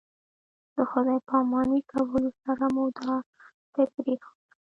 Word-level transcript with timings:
د 0.75 0.77
خدای 0.91 1.19
پاماني 1.29 1.81
کولو 1.91 2.29
سره 2.43 2.65
مو 2.73 2.85
دا 2.97 3.13
ځای 3.73 3.85
پرېښود. 3.95 4.39